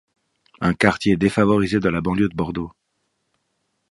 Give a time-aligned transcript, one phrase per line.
[0.61, 2.71] Un quartier défavorisé de la banlieue de Bordeaux.